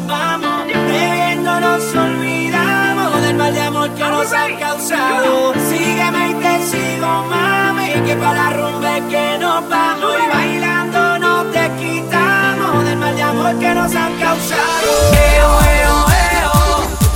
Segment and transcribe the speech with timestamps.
[0.00, 0.66] vamos.
[0.66, 5.54] Bebiendo nos olvidamos del mal de amor que nos han causado.
[5.68, 10.14] Sígueme y te sigo, mami, que para la rumba es que nos vamos.
[10.24, 14.92] Y bailando no te quitamos del mal de amor que nos han causado.
[15.34, 15.50] Eo,
[15.80, 16.06] eo,
[16.38, 16.52] eo,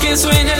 [0.00, 0.55] que suena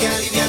[0.00, 0.41] que.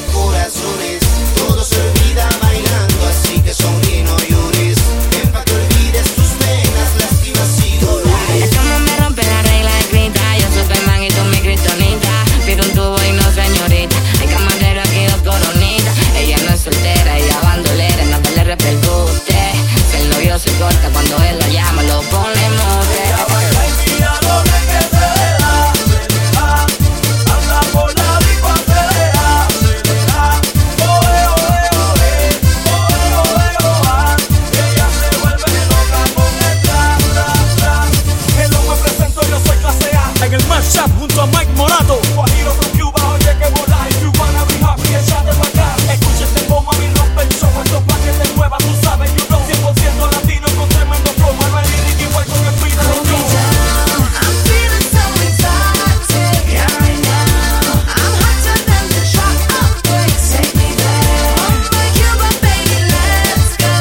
[41.03, 41.99] junto a Mike Morato.
[42.15, 43.91] Guajiro con Cuba, oye que volaje.
[44.01, 47.49] You wanna be happy, echate pa' Escucha este poma, mi rompe el show.
[47.51, 49.41] Cuando pa' que te tú sabes, you know.
[49.43, 51.35] 100% latino con tremendo flow.
[51.45, 52.85] Alba y Lili, igual con el freedom.
[52.87, 55.99] Hold me down, I'm feeling so inside.
[56.07, 57.83] Take care right now.
[57.99, 60.25] I'm hotter than the shock of breaks.
[60.31, 61.35] Take me there.
[61.43, 63.75] Oh, Cuba, baby, let's go.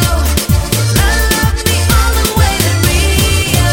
[0.98, 3.70] Love me all the way to Rio.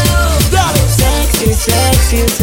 [0.86, 2.39] Sexy, sexy, sexy.